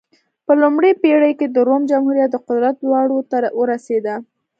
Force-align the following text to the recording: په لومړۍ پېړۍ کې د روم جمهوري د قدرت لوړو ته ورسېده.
په 0.45 0.53
لومړۍ 0.61 0.91
پېړۍ 1.01 1.33
کې 1.39 1.47
د 1.49 1.57
روم 1.67 1.81
جمهوري 1.91 2.21
د 2.29 2.35
قدرت 2.47 2.75
لوړو 2.85 3.19
ته 3.29 3.37
ورسېده. 3.59 4.15